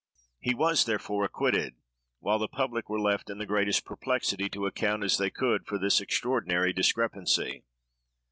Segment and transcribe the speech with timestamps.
[0.39, 1.75] He was, therefore, acquitted;
[2.21, 5.77] while the public were left in the greatest perplexity, to account as they could for
[5.77, 7.63] this extraordinary discrepancy.